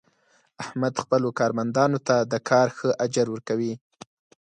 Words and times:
احمد 0.63 0.93
خپلو 1.03 1.29
کارمندانو 1.39 1.99
ته 2.07 2.15
د 2.31 2.33
کار 2.49 2.67
ښه 2.77 2.89
اجر 3.05 3.27
ور 3.29 3.41
کوي. 3.49 3.73